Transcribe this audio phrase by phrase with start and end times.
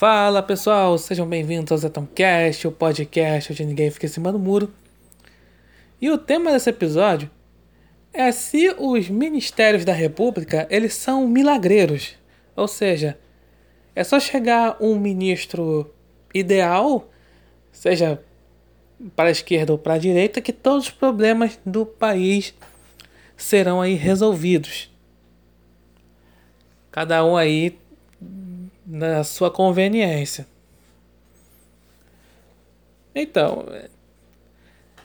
[0.00, 4.72] Fala pessoal, sejam bem-vindos ao Zetomcast, o podcast onde ninguém fica em cima do muro.
[6.00, 7.30] E o tema desse episódio
[8.10, 12.16] é se os ministérios da República eles são milagreiros,
[12.56, 13.18] ou seja,
[13.94, 15.92] é só chegar um ministro
[16.32, 17.06] ideal,
[17.70, 18.24] seja
[19.14, 22.54] para a esquerda ou para a direita, que todos os problemas do país
[23.36, 24.90] serão aí resolvidos.
[26.90, 27.78] Cada um aí
[28.90, 30.46] na sua conveniência.
[33.14, 33.66] Então,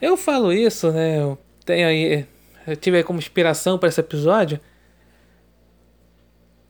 [0.02, 1.22] eu falo isso, né?
[1.22, 2.26] Eu tenho aí,
[2.66, 4.60] eu tive aí como inspiração para esse episódio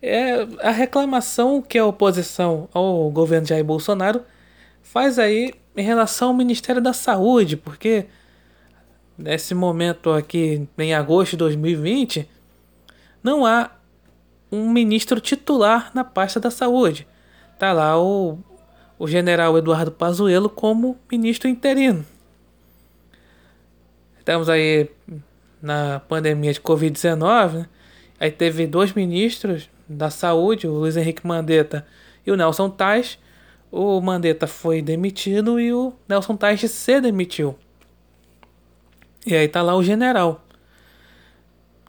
[0.05, 4.21] é a reclamação que a oposição ao governo Jair Bolsonaro
[4.83, 8.05] faz aí em relação ao Ministério da Saúde, porque
[9.17, 12.29] nesse momento aqui em agosto de 2020
[13.23, 13.71] não há
[14.51, 17.07] um ministro titular na pasta da saúde.
[17.57, 18.37] Tá lá o,
[18.97, 22.05] o general Eduardo Pazuello como ministro interino.
[24.19, 24.89] Estamos aí
[25.61, 27.69] na pandemia de Covid-19, né?
[28.19, 31.85] aí teve dois ministros da saúde, o Luiz Henrique Mandetta
[32.25, 33.19] e o Nelson Tais.
[33.71, 37.57] O Mandetta foi demitido e o Nelson Tais se demitiu.
[39.25, 40.45] E aí tá lá o general.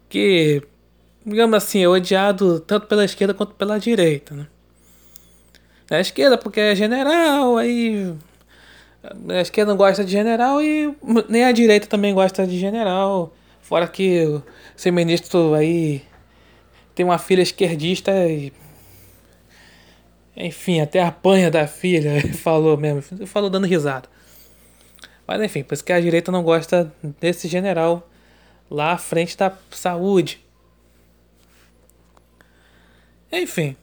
[0.08, 0.62] Que
[1.26, 4.46] digamos assim, é odiado tanto pela esquerda quanto pela direita, né?
[5.90, 8.14] A esquerda porque é general, aí
[9.28, 10.94] a esquerda não gosta de general e
[11.28, 13.32] nem a direita também gosta de general.
[13.60, 14.40] Fora que
[14.76, 16.02] esse ministro aí
[16.94, 18.52] tem uma filha esquerdista e
[20.36, 24.08] enfim, até apanha da filha, falou mesmo, falou dando risada.
[25.26, 28.08] Mas enfim, por isso que a direita não gosta desse general
[28.70, 30.45] lá à frente da saúde.
[33.30, 33.76] Enfim.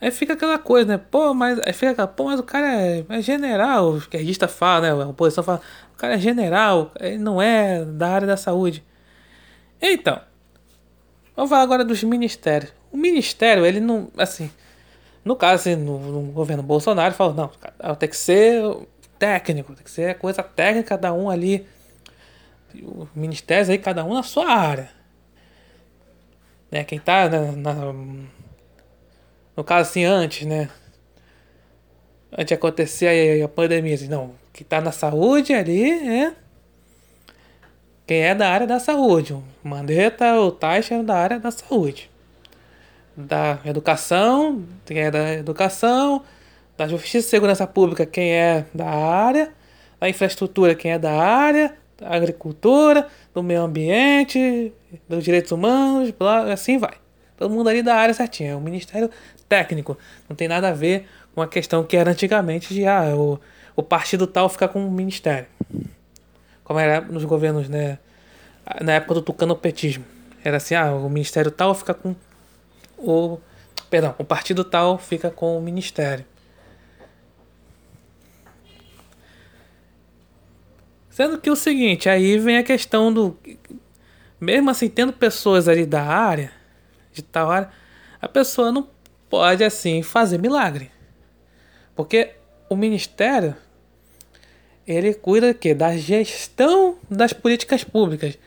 [0.00, 0.98] Aí fica aquela coisa, né?
[0.98, 1.60] Pô, mas.
[1.64, 3.92] Aí fica aquela, pô, mas o cara é, é general.
[3.92, 5.04] O esquerdista fala, né?
[5.04, 5.60] A oposição fala,
[5.94, 8.82] o cara é general, ele não é da área da saúde.
[9.80, 10.20] Então.
[11.36, 12.72] Vamos falar agora dos ministérios.
[12.90, 14.10] O ministério, ele não.
[14.16, 14.50] Assim.
[15.24, 18.62] No caso, assim, no, no governo Bolsonaro, fala, não, tem que ser
[19.18, 21.66] técnico, tem que ser coisa técnica, cada um ali.
[22.74, 24.90] Os ministérios aí, cada um na sua área.
[26.70, 26.84] Né?
[26.84, 27.92] Quem tá na, na,
[29.56, 30.68] no caso assim antes, né?
[32.32, 36.34] Antes de acontecer a, a pandemia, assim, não, quem tá na saúde ali é
[38.06, 39.32] quem é da área da saúde.
[39.32, 42.10] O Mandetta, o Taixa é da área da saúde.
[43.16, 46.24] Da educação, quem é da educação,
[46.76, 49.52] da justiça e segurança pública, quem é da área,
[50.00, 54.72] da infraestrutura, quem é da área, da agricultura, do meio ambiente,
[55.08, 56.94] dos direitos humanos, blá, assim vai.
[57.36, 58.52] Todo mundo ali da área certinha.
[58.52, 59.10] É um ministério
[59.48, 59.96] técnico.
[60.28, 63.38] Não tem nada a ver com a questão que era antigamente de ah, o,
[63.76, 65.46] o partido tal ficar com o ministério.
[66.64, 67.98] Como era nos governos, né?
[68.80, 70.04] Na época do tucanopetismo.
[70.44, 72.14] Era assim, ah, o ministério tal fica com
[72.98, 73.38] o.
[73.88, 76.24] Perdão, o partido tal fica com o ministério.
[81.10, 83.36] Sendo que o seguinte, aí vem a questão do.
[84.40, 86.52] Mesmo assim, tendo pessoas ali da área,
[87.12, 87.68] de tal área,
[88.22, 88.88] a pessoa não
[89.28, 90.90] pode assim fazer milagre.
[91.94, 92.30] Porque
[92.68, 93.54] o ministério
[94.86, 98.38] ele cuida que da gestão das políticas públicas,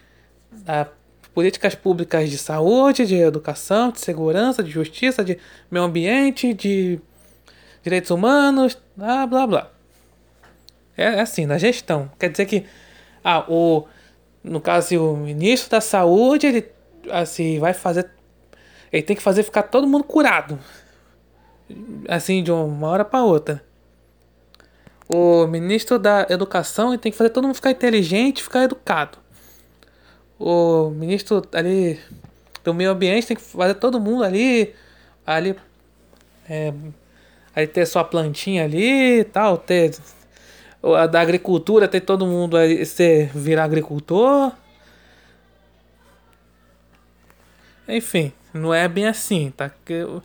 [0.52, 0.88] das
[1.34, 5.38] políticas públicas de saúde, de educação, de segurança, de justiça, de
[5.70, 7.00] meio ambiente, de
[7.82, 9.72] direitos humanos, blá blá blá.
[10.98, 12.12] É, é assim, na gestão.
[12.20, 12.66] Quer dizer que
[13.24, 13.88] ah, o,
[14.44, 16.66] no caso, o ministro da saúde, ele
[17.12, 18.10] assim, vai fazer.
[18.92, 20.60] Ele tem que fazer ficar todo mundo curado.
[22.08, 23.64] Assim, de uma hora para outra.
[25.08, 29.18] O ministro da educação ele tem que fazer todo mundo ficar inteligente, ficar educado.
[30.40, 32.00] O ministro ali
[32.64, 34.74] do meio ambiente tem que fazer todo mundo ali
[35.26, 35.56] ali
[36.50, 36.74] é,
[37.56, 39.96] aí ter sua plantinha ali e tal, ter
[40.84, 44.52] a da agricultura tem todo mundo aí ser virar agricultor.
[47.88, 49.72] Enfim, não é bem assim, tá?
[49.86, 50.22] Que o,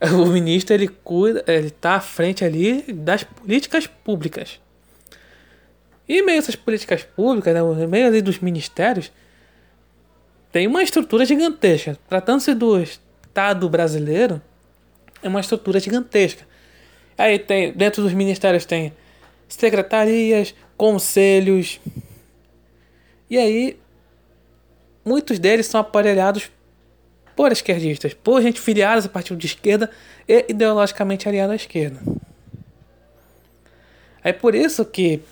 [0.22, 4.60] o ministro ele cuida, ele tá à frente ali das políticas públicas.
[6.08, 9.12] E meio essas políticas públicas, né, meio ali dos ministérios,
[10.50, 11.96] tem uma estrutura gigantesca.
[12.08, 14.42] Tratando-se do Estado brasileiro,
[15.22, 16.44] é uma estrutura gigantesca.
[17.16, 18.92] Aí tem, dentro dos ministérios tem
[19.54, 21.80] secretarias, conselhos.
[23.28, 23.78] E aí,
[25.04, 26.50] muitos deles são aparelhados
[27.36, 29.90] por esquerdistas, por gente filiada a partido de esquerda
[30.28, 32.00] e ideologicamente aliada à esquerda.
[34.22, 35.22] É por isso que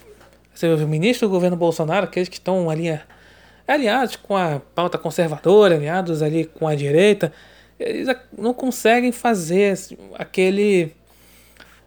[0.62, 2.98] o ministro do governo Bolsonaro, aqueles que estão ali
[3.66, 7.32] aliados com a pauta conservadora, aliados ali com a direita,
[7.78, 9.78] eles não conseguem fazer
[10.14, 10.94] aquele,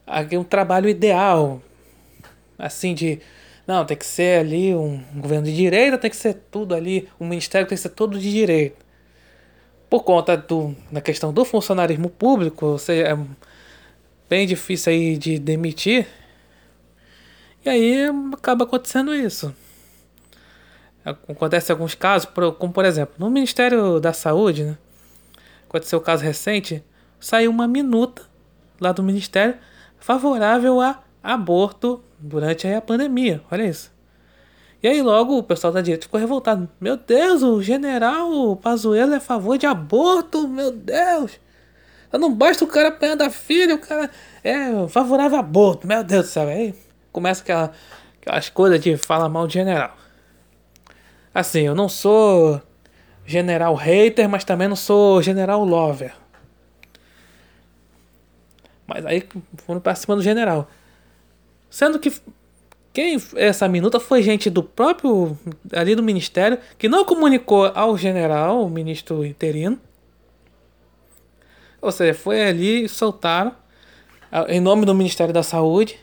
[0.05, 1.61] aquele um trabalho ideal,
[2.61, 3.19] assim de
[3.67, 7.25] não, tem que ser ali um governo de direita, tem que ser tudo ali, o
[7.25, 8.77] ministério tem que ser todo de direita.
[9.89, 13.17] Por conta do, da questão do funcionarismo público, seja, é
[14.29, 16.07] bem difícil aí de demitir.
[17.63, 19.53] E aí acaba acontecendo isso.
[21.03, 24.77] Acontece alguns casos, como por exemplo, no Ministério da Saúde, né?
[25.67, 26.83] aconteceu o um caso recente,
[27.19, 28.23] saiu uma minuta
[28.79, 29.55] lá do Ministério
[29.99, 33.41] favorável a aborto durante a pandemia.
[33.51, 33.91] Olha isso.
[34.83, 36.67] E aí logo o pessoal da direita ficou revoltado.
[36.79, 41.39] Meu Deus, o general Pazuello é a favor de aborto, meu Deus.
[42.11, 44.09] Não basta o cara apanhar da filha, o cara
[44.43, 46.47] é favorável a aborto, meu Deus do céu.
[46.47, 46.75] Aí
[47.11, 47.71] começa aquela,
[48.19, 49.95] aquelas coisas de falar mal de general.
[51.33, 52.61] Assim, eu não sou
[53.25, 56.13] general hater, mas também não sou general lover.
[58.85, 59.23] Mas aí
[59.65, 60.67] foram pra cima do general.
[61.71, 62.13] Sendo que
[62.91, 65.37] quem essa minuta foi gente do próprio
[65.71, 69.79] ali do ministério que não comunicou ao general, o ministro interino.
[71.81, 73.55] Ou seja, foi ali e soltaram
[74.49, 75.97] em nome do Ministério da Saúde.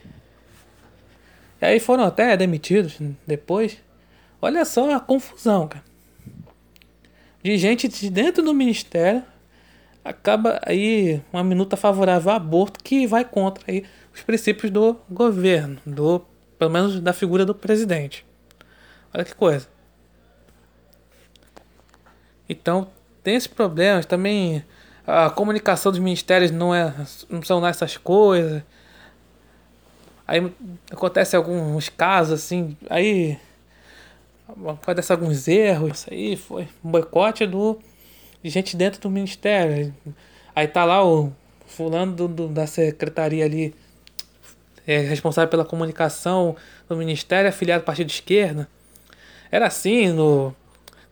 [1.61, 3.77] E aí foram até demitidos depois.
[4.41, 5.85] Olha só a confusão, cara.
[7.43, 9.23] De gente de dentro do ministério
[10.09, 13.85] acaba aí uma minuta favorável ao aborto que vai contra aí
[14.15, 16.25] os princípios do governo, do
[16.59, 18.25] pelo menos da figura do presidente.
[19.13, 19.69] Olha que coisa.
[22.49, 22.89] Então,
[23.23, 24.65] tem esses problemas também.
[25.07, 26.95] A comunicação dos ministérios não, é,
[27.29, 28.63] não são nessas coisas.
[30.27, 30.51] Aí
[30.91, 33.39] acontece alguns casos assim, aí
[34.49, 37.79] acontece alguns erros, isso aí foi um boicote do
[38.43, 39.95] de gente dentro do ministério.
[40.55, 41.33] Aí tá lá o
[41.67, 43.75] fulano do, do da secretaria ali
[44.87, 46.57] é, responsável pela comunicação
[46.89, 48.67] do Ministério, afiliado ao Partido Esquerda.
[49.51, 50.55] Era assim no,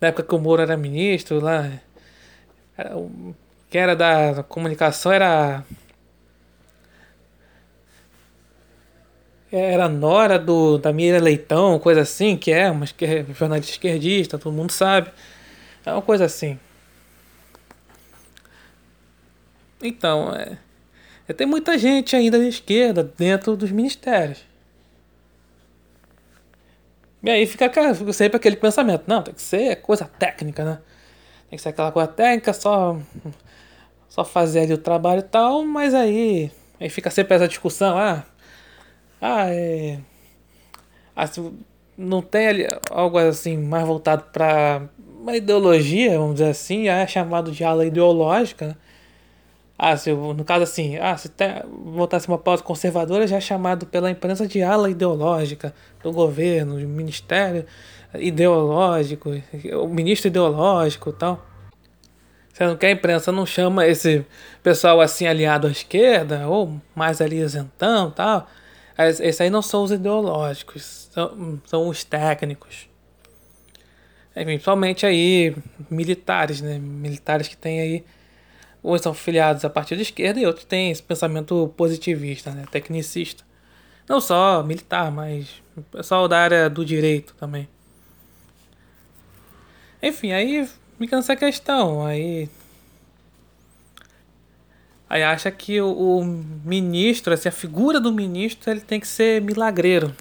[0.00, 1.70] na época que o Moro era ministro lá.
[2.76, 2.96] Era,
[3.68, 5.62] quem era da comunicação era.
[9.52, 14.38] Era Nora do, da Mira Leitão, coisa assim, que é, mas que é jornalista esquerdista,
[14.38, 15.10] todo mundo sabe.
[15.84, 16.58] É uma coisa assim.
[19.86, 20.58] Então, é,
[21.28, 24.44] é, tem muita gente ainda de esquerda dentro dos ministérios.
[27.22, 27.70] E aí fica
[28.12, 30.78] sempre aquele pensamento, não, tem que ser coisa técnica, né?
[31.50, 32.96] Tem que ser aquela coisa técnica, só,
[34.08, 38.24] só fazer ali o trabalho e tal, mas aí, aí fica sempre essa discussão, ah,
[39.20, 39.98] ah, é.
[41.28, 41.52] Se
[41.96, 44.82] não tem ali algo assim mais voltado para
[45.20, 48.76] uma ideologia, vamos dizer assim, é chamado de ala ideológica, né?
[49.78, 53.84] Ah, se, no caso assim, ah, se tá, votasse uma pauta conservadora, já é chamado
[53.86, 57.66] pela imprensa de ala ideológica do governo, do ministério
[58.14, 59.30] ideológico,
[59.74, 61.46] o ministro ideológico e tal.
[62.54, 64.24] Sendo que a imprensa não chama esse
[64.62, 68.48] pessoal assim aliado à esquerda, ou mais ali isentão tal.
[68.98, 72.88] Esses aí não são os ideológicos, são, são os técnicos.
[74.32, 75.54] Principalmente aí
[75.90, 76.78] militares, né?
[76.78, 78.04] Militares que têm aí
[78.86, 83.44] uns são filiados à partido esquerda e outros têm esse pensamento positivista, né, tecnicista.
[84.08, 87.68] Não só militar, mas pessoal da área do direito também.
[90.00, 92.06] Enfim, aí fica nessa questão.
[92.06, 92.48] Aí.
[95.08, 99.40] Aí acha que o, o, ministro, assim, a figura do ministro, ele tem que ser
[99.40, 100.14] milagreiro.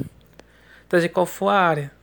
[0.89, 1.94] Seja qual for a área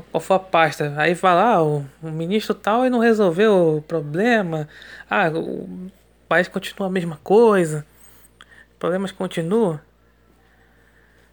[0.00, 0.94] qual foi a pasta?
[0.96, 4.66] Aí lá, ah, o, o ministro tal e não resolveu o problema.
[5.10, 5.90] Ah, o
[6.26, 7.84] país continua a mesma coisa.
[8.78, 9.78] Problemas continuam.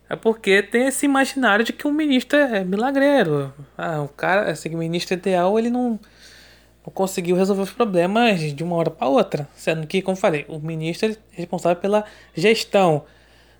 [0.09, 3.53] É porque tem esse imaginário de que o ministro é milagreiro.
[3.77, 5.99] Ah, o cara, esse ministro ideal, ele não,
[6.85, 9.47] não conseguiu resolver os problemas de uma hora para outra.
[9.55, 12.03] Sendo que, como falei, o ministro é responsável pela
[12.35, 13.05] gestão.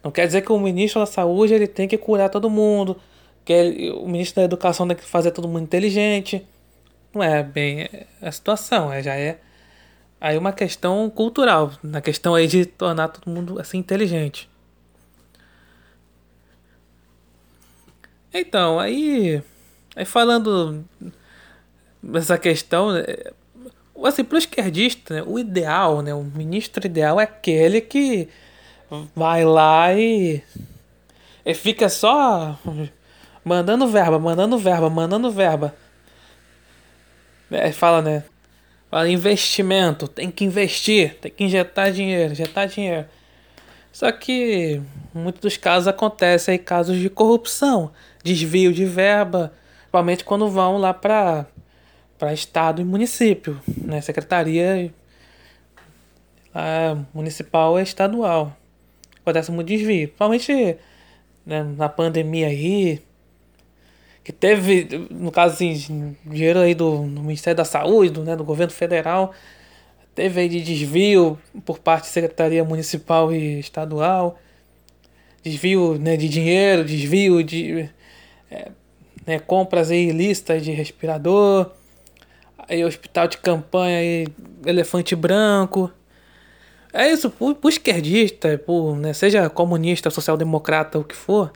[0.04, 3.00] Não quer dizer que o ministro da saúde ele tem que curar todo mundo
[3.50, 6.46] que o ministro da Educação tem que fazer todo mundo inteligente.
[7.12, 7.90] Não é bem
[8.22, 9.40] a situação, é, já é
[10.22, 14.48] aí uma questão cultural, na questão aí de tornar todo mundo assim inteligente.
[18.32, 19.42] Então, aí,
[19.96, 20.86] aí falando
[22.04, 22.90] dessa questão,
[24.04, 28.30] assim, pro esquerdista, né, o ideal, né, o ministro ideal é aquele que
[29.16, 30.44] vai lá e,
[31.44, 32.60] e fica só
[33.50, 35.74] mandando verba, mandando verba, mandando verba.
[37.50, 38.24] É, fala, né?
[38.92, 43.08] Fala investimento, tem que investir, tem que injetar dinheiro, injetar dinheiro.
[43.92, 44.80] Só que
[45.12, 47.92] muitos dos casos acontecem aí casos de corrupção,
[48.24, 51.48] desvio de verba, principalmente quando vão lá para
[52.20, 54.02] para estado e município, né?
[54.02, 54.94] Secretaria
[57.14, 58.56] municipal e estadual.
[59.22, 60.78] Acontece muito desvio, principalmente
[61.46, 63.02] né, na pandemia aí,
[64.24, 68.44] que teve, no caso assim, dinheiro aí do, do Ministério da Saúde, do, né, do
[68.44, 69.34] governo federal,
[70.14, 74.38] teve aí de desvio por parte da Secretaria Municipal e Estadual,
[75.44, 77.90] desvio né, de dinheiro, desvio de
[78.52, 78.72] é,
[79.26, 81.72] né, compras aí listas de respirador,
[82.68, 84.28] aí hospital de campanha aí,
[84.66, 85.92] elefante branco.
[86.92, 91.52] É isso, pro, pro esquerdista, por, né, seja comunista, social-democrata, o que for,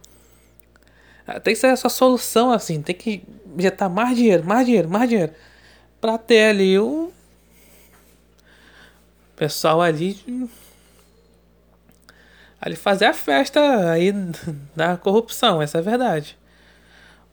[1.44, 3.24] tem que ser essa solução assim, tem que
[3.58, 5.34] injetar mais dinheiro, mais dinheiro, mais dinheiro.
[6.01, 7.12] Pra ter ali o
[9.36, 10.50] pessoal ali
[12.60, 14.13] ali fazer a festa aí
[14.75, 16.38] da corrupção, essa é a verdade.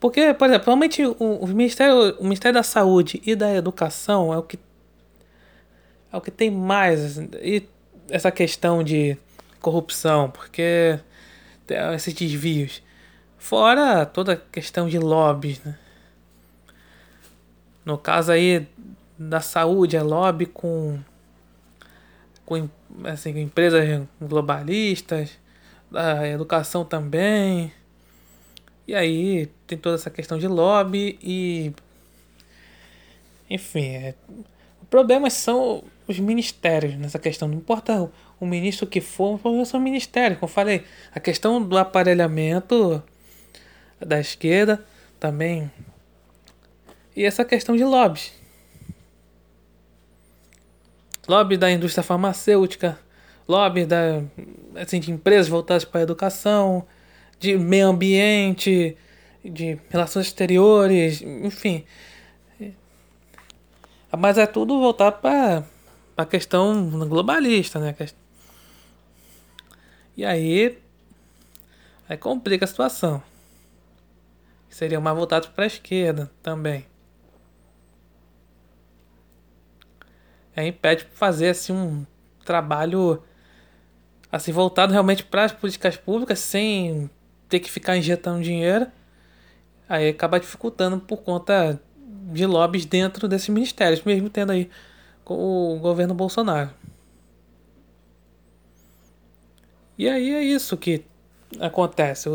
[0.00, 4.38] Porque, por exemplo, realmente o, o, Ministério, o Ministério da Saúde e da Educação é
[4.38, 4.58] o que
[6.12, 7.68] é o que tem mais e
[8.08, 9.16] essa questão de
[9.60, 10.98] corrupção, porque
[11.94, 12.82] esses desvios.
[13.40, 15.76] Fora toda a questão de lobby, né?
[17.86, 18.68] No caso aí
[19.18, 21.00] da saúde, é lobby com,
[22.44, 22.68] com
[23.02, 25.38] assim, empresas globalistas,
[25.90, 27.72] da educação também.
[28.86, 31.72] E aí tem toda essa questão de lobby e.
[33.48, 34.14] Enfim, é,
[34.82, 37.48] o problema são os ministérios nessa questão.
[37.48, 40.38] Não importa o, o ministro que for, o problema são os ministérios.
[40.38, 43.02] Como eu falei, a questão do aparelhamento
[44.00, 44.84] da esquerda
[45.18, 45.70] também.
[47.14, 48.32] E essa questão de lobbies.
[51.28, 52.98] Lobby da indústria farmacêutica,
[53.46, 54.22] lobby da,
[54.74, 56.86] assim, de empresas voltadas para a educação,
[57.38, 58.96] de meio ambiente,
[59.44, 61.84] de relações exteriores, enfim.
[64.16, 65.64] Mas é tudo voltado para
[66.16, 67.94] a questão globalista, né?
[70.16, 70.78] E aí,
[72.08, 73.22] aí complica a situação.
[74.70, 76.86] Seriam mais voltados para a esquerda também.
[80.56, 82.06] Aí impede fazer assim um
[82.44, 83.22] trabalho
[84.30, 87.10] assim voltado realmente para as políticas públicas sem
[87.48, 88.86] ter que ficar injetando dinheiro,
[89.88, 91.80] aí acaba dificultando por conta
[92.32, 94.70] de lobbies dentro desses ministérios, mesmo tendo aí
[95.26, 96.70] o governo Bolsonaro.
[99.98, 101.04] E aí é isso que
[101.60, 102.28] acontece.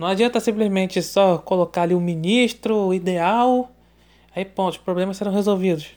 [0.00, 3.70] Não adianta simplesmente só colocar ali o ministro o ideal,
[4.34, 5.90] aí ponto, os problemas serão resolvidos.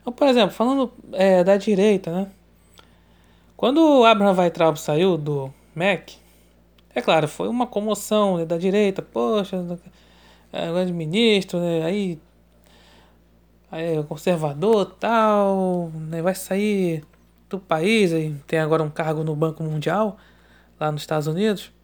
[0.00, 2.28] Então, por exemplo, falando é, da direita, né?
[3.54, 6.16] Quando o Abraham Weitraub saiu do MEC,
[6.94, 9.78] é claro, foi uma comoção né, da direita, poxa,
[10.50, 12.18] é, grande ministro, né, aí,
[13.70, 17.04] aí conservador tal, né, vai sair
[17.50, 20.16] do país, aí tem agora um cargo no Banco Mundial,
[20.80, 21.76] lá nos Estados Unidos.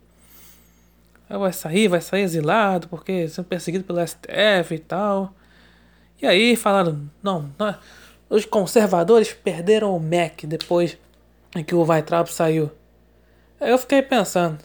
[1.28, 5.34] Aí vai sair, vai sair exilado, porque sendo perseguido pelo STF e tal.
[6.20, 7.76] E aí falaram, não, não
[8.28, 10.98] os conservadores perderam o MEC depois
[11.66, 12.70] que o Weitraub saiu.
[13.60, 14.58] Aí eu fiquei pensando,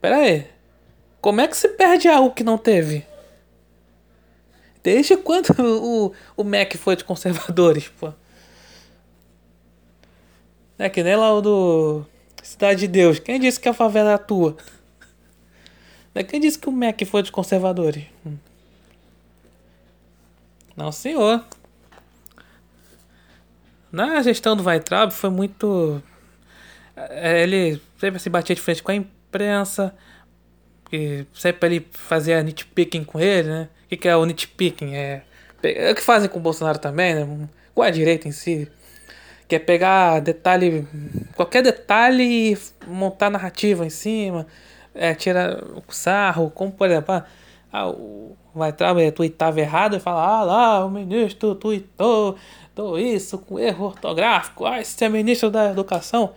[0.00, 0.46] Pera aí.
[1.20, 3.04] Como é que se perde algo que não teve?
[4.82, 8.12] Desde quando o, o Mac foi de conservadores, pô?
[10.78, 12.06] É que nem lá o do
[12.42, 13.18] Cidade de Deus.
[13.18, 14.56] Quem disse que a favela é tua?
[16.24, 18.04] Quem disse que o Mac foi de conservadores?
[18.26, 18.36] Hum.
[20.76, 21.44] Não, senhor.
[23.90, 26.02] Na gestão do Weitraub foi muito.
[26.94, 29.94] É, ele sempre se batia de frente com a imprensa,
[30.90, 33.68] que sempre ele fazia nitpicking com ele, né?
[33.84, 34.94] O que, que é o nitpicking?
[34.94, 35.22] É,
[35.62, 37.48] é o que fazem com o Bolsonaro também, né?
[37.74, 38.70] Com a direita em si.
[39.48, 40.86] Que é pegar detalhe,
[41.34, 44.46] qualquer detalhe e montar narrativa em cima,
[44.98, 47.24] é, tirar o sarro, como por exemplo, ah,
[47.72, 48.36] ah o
[48.76, 52.36] trabalhar, tuitava errado e fala, ah lá, o ministro tuitou,
[52.74, 56.32] tuitou isso com erro ortográfico, ah, esse é ministro da educação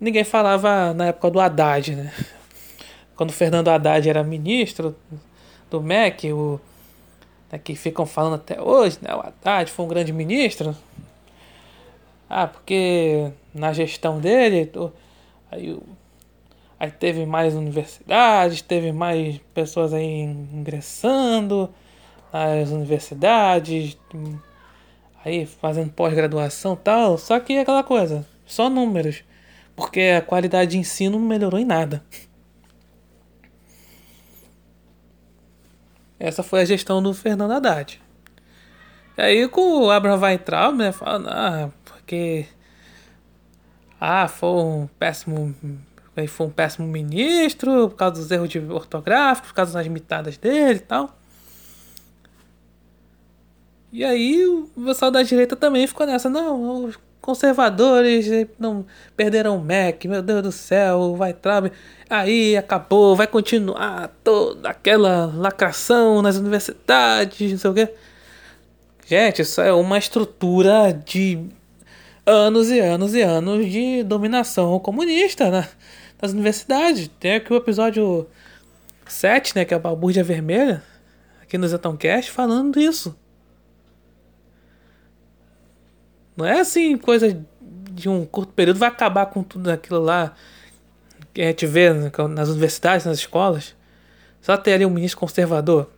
[0.00, 2.12] ninguém falava na época do Haddad, né?
[3.16, 4.94] Quando o Fernando Haddad era ministro
[5.70, 6.60] do MEC, o,
[7.50, 9.14] né, que ficam falando até hoje, né?
[9.14, 10.76] O Haddad foi um grande ministro.
[12.30, 14.70] Ah, porque na gestão dele,
[15.50, 15.78] aí,
[16.78, 21.72] aí teve mais universidades, teve mais pessoas aí ingressando
[22.32, 23.98] nas universidades,
[25.24, 27.18] aí fazendo pós-graduação tal.
[27.18, 29.24] Só que é aquela coisa, só números.
[29.74, 32.02] Porque a qualidade de ensino não melhorou em nada.
[36.18, 38.00] Essa foi a gestão do Fernando Haddad.
[39.16, 42.46] E aí com o Abraham Weintraub, né, falando, ah, porque
[44.00, 45.54] ah, foi um péssimo
[46.26, 50.78] foi um péssimo ministro por causa dos erros de ortográficos, por causa das mitadas dele
[50.78, 51.18] e tal.
[53.92, 58.26] E aí o pessoal da direita também ficou nessa, não, os conservadores
[58.58, 58.84] não
[59.16, 61.72] perderam o MEC, meu Deus do céu, vai trabe,
[62.08, 67.94] aí acabou, vai continuar toda aquela lacração nas universidades, não sei o quê.
[69.06, 71.38] Gente, isso é uma estrutura de
[72.26, 75.68] anos e anos e anos de dominação comunista né?
[76.20, 77.08] Nas universidades.
[77.20, 78.26] Tem aqui o episódio
[79.06, 80.82] 7, né, que é a Balbúrdia Vermelha,
[81.42, 83.16] aqui no Zetoncast, falando disso.
[86.36, 90.34] Não é assim, coisa de um curto período, vai acabar com tudo aquilo lá
[91.34, 93.74] que a gente vê nas universidades, nas escolas.
[94.40, 95.90] Só ter ali um ministro conservador.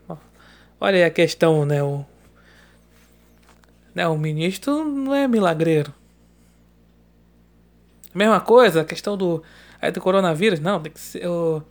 [0.81, 1.83] Olha aí a questão, né?
[1.83, 2.05] O,
[3.95, 5.93] né, o ministro não é milagreiro.
[8.15, 9.43] Mesma coisa, a questão do,
[9.81, 10.61] aí do coronavírus.
[10.61, 11.63] Não, tem que ser, o,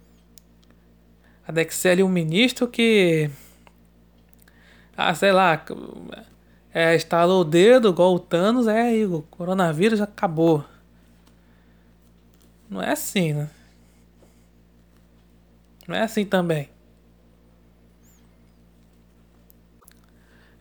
[1.53, 3.29] tem que ser ali um ministro que.
[4.97, 5.63] Ah, sei lá
[6.73, 10.63] é, estalou o dedo, igual o Thanos, é aí, o coronavírus acabou.
[12.69, 13.49] Não é assim, né?
[15.87, 16.69] Não é assim também.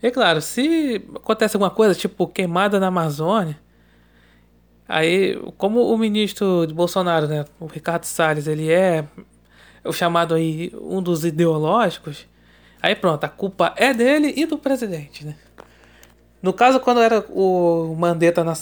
[0.01, 3.59] E claro, se acontece alguma coisa, tipo queimada na Amazônia,
[4.89, 9.05] aí, como o ministro de Bolsonaro, né, o Ricardo Salles, ele é
[9.85, 12.27] o chamado aí um dos ideológicos,
[12.81, 15.35] aí pronto, a culpa é dele e do presidente, né?
[16.41, 18.53] No caso, quando era o Mandetta na,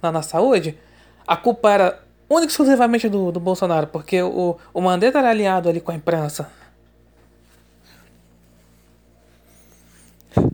[0.00, 0.78] na, na saúde,
[1.26, 5.68] a culpa era única e exclusivamente do, do Bolsonaro, porque o, o Mandetta era alinhado
[5.68, 6.50] ali com a imprensa.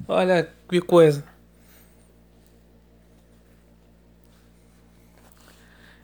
[0.07, 1.25] Olha que coisa.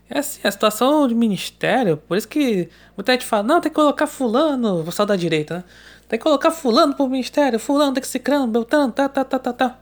[0.08, 3.74] É assim, a situação de ministério, por isso que muita gente fala, não, tem que
[3.74, 5.64] colocar fulano, vou da direita, né?
[6.08, 9.38] Tem que colocar fulano pro ministério, fulano tem que se crando, beltrano, tá, tá, tá,
[9.38, 9.78] tá, tá.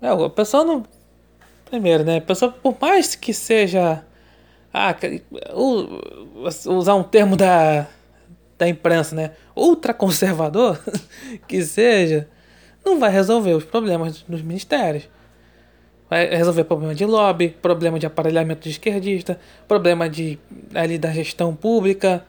[0.00, 0.84] É, a pessoa não.
[1.64, 2.18] Primeiro, né?
[2.18, 4.04] A pessoa, por mais que seja.
[4.72, 4.94] Ah,
[6.66, 7.86] usar um termo da,
[8.56, 9.32] da imprensa, né?
[9.56, 10.78] Ultraconservador,
[11.48, 12.28] que seja,
[12.84, 15.08] não vai resolver os problemas dos ministérios.
[16.10, 20.40] Vai resolver problema de lobby, problema de aparelhamento de esquerdista, problema de
[20.74, 22.26] ali da gestão pública,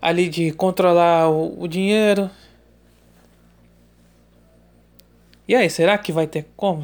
[0.00, 2.30] ali de controlar o, o dinheiro.
[5.46, 6.82] E aí, será que vai ter como?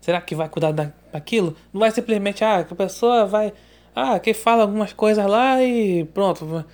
[0.00, 0.72] Será que vai cuidar
[1.12, 1.54] daquilo?
[1.72, 3.52] Não vai simplesmente, ah, que a pessoa vai.
[3.94, 6.64] Ah, que fala algumas coisas lá e pronto.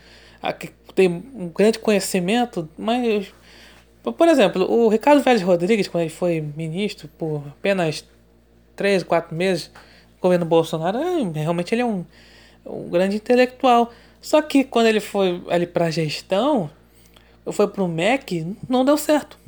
[0.41, 3.31] Ah, que tem um grande conhecimento, mas.
[4.17, 8.05] Por exemplo, o Ricardo Vélez Rodrigues, quando ele foi ministro por apenas
[8.77, 9.71] 3, 4 meses
[10.15, 12.05] no governo Bolsonaro, é, realmente ele é um,
[12.65, 13.93] um grande intelectual.
[14.21, 16.71] Só que quando ele foi ali para a gestão,
[17.53, 19.39] foi para o MEC, não deu certo.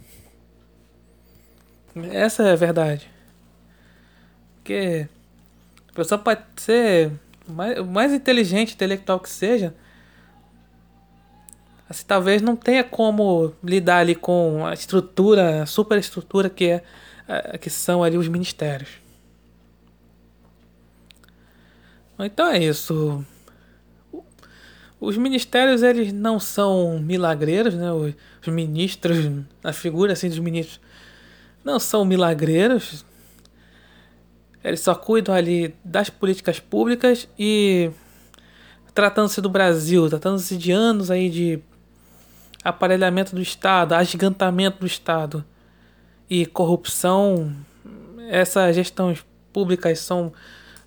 [2.13, 3.11] Essa é a verdade.
[4.57, 5.09] Porque
[5.91, 7.11] a pessoa pode ser
[7.49, 9.75] mais, mais inteligente, intelectual que seja,
[11.89, 16.83] assim, talvez não tenha como lidar ali com a estrutura, a superestrutura que é
[17.61, 18.89] que são ali os ministérios.
[22.19, 23.25] Então é isso.
[25.01, 27.93] Os ministérios eles não são milagreiros, né?
[27.93, 28.15] Os,
[28.49, 29.19] ministros,
[29.63, 30.81] a figura assim dos ministros
[31.65, 33.05] não são milagreiros.
[34.65, 37.91] Eles só cuidam ali das políticas públicas e
[38.93, 41.61] tratando-se do Brasil, tratando-se de anos aí de
[42.65, 45.45] aparelhamento do Estado, agigantamento do Estado
[46.29, 47.55] e corrupção,
[48.29, 50.33] essas gestões públicas são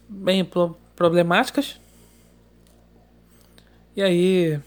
[0.08, 0.46] bem
[0.96, 1.80] problemáticas.
[3.96, 4.60] E aí,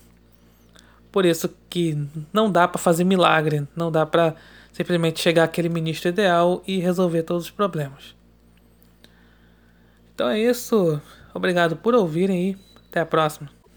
[1.11, 1.97] por isso que
[2.33, 4.35] não dá para fazer milagre, não dá para
[4.73, 8.15] simplesmente chegar aquele ministro ideal e resolver todos os problemas.
[10.15, 11.01] Então é isso.
[11.33, 12.59] Obrigado por ouvirem e
[12.89, 13.49] até a próxima.